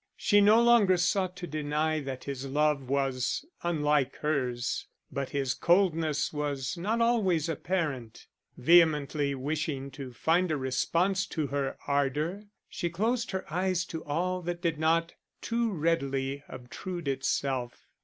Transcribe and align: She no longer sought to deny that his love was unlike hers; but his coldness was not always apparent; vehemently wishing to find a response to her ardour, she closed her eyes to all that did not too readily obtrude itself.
She 0.17 0.41
no 0.41 0.59
longer 0.63 0.97
sought 0.97 1.35
to 1.35 1.45
deny 1.45 1.99
that 1.99 2.23
his 2.23 2.47
love 2.47 2.89
was 2.89 3.45
unlike 3.61 4.15
hers; 4.15 4.87
but 5.11 5.29
his 5.29 5.53
coldness 5.53 6.33
was 6.33 6.75
not 6.75 7.01
always 7.01 7.47
apparent; 7.47 8.25
vehemently 8.57 9.35
wishing 9.35 9.91
to 9.91 10.11
find 10.11 10.51
a 10.51 10.57
response 10.57 11.27
to 11.27 11.45
her 11.45 11.77
ardour, 11.87 12.45
she 12.67 12.89
closed 12.89 13.29
her 13.29 13.45
eyes 13.53 13.85
to 13.85 14.03
all 14.05 14.41
that 14.41 14.63
did 14.63 14.79
not 14.79 15.13
too 15.39 15.71
readily 15.71 16.43
obtrude 16.49 17.07
itself. 17.07 17.85